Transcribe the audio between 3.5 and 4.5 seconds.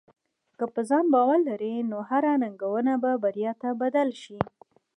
ته بدل شي.